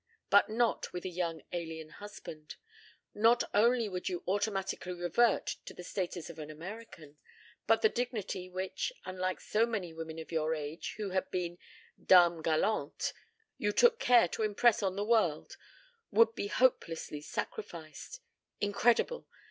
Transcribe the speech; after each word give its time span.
But 0.31 0.49
not 0.49 0.91
with 0.93 1.05
a 1.05 1.09
young 1.09 1.43
alien 1.53 1.89
husband. 1.89 2.55
Not 3.13 3.43
only 3.53 3.87
would 3.87 4.09
you 4.09 4.23
automatically 4.27 4.93
revert 4.93 5.57
to 5.65 5.75
the 5.75 5.83
status 5.83 6.27
of 6.27 6.39
an 6.39 6.49
American, 6.49 7.17
but 7.67 7.83
the 7.83 7.87
dignity 7.89 8.49
which, 8.49 8.91
unlike 9.05 9.39
so 9.39 9.67
many 9.67 9.93
women 9.93 10.17
of 10.17 10.31
your 10.31 10.55
age 10.55 10.95
who 10.97 11.11
had 11.11 11.29
been 11.29 11.59
dames 12.03 12.41
galantes, 12.41 13.13
you 13.59 13.71
took 13.71 13.99
care 13.99 14.27
to 14.29 14.41
impress 14.41 14.81
on 14.81 14.95
the 14.95 15.05
world, 15.05 15.55
would 16.09 16.33
be 16.33 16.47
hopelessly 16.47 17.21
sacrificed. 17.21 18.21
Incredible. 18.59 19.27